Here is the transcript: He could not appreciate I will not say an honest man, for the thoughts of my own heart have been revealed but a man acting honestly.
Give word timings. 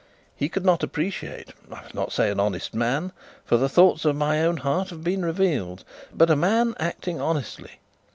He 0.35 0.49
could 0.49 0.65
not 0.65 0.81
appreciate 0.81 1.53
I 1.69 1.83
will 1.83 1.91
not 1.93 2.11
say 2.11 2.31
an 2.31 2.39
honest 2.39 2.73
man, 2.73 3.11
for 3.45 3.57
the 3.57 3.69
thoughts 3.69 4.03
of 4.03 4.15
my 4.15 4.41
own 4.43 4.57
heart 4.57 4.89
have 4.89 5.03
been 5.03 5.23
revealed 5.23 5.83
but 6.11 6.31
a 6.31 6.35
man 6.35 6.73
acting 6.79 7.21
honestly. 7.21 7.79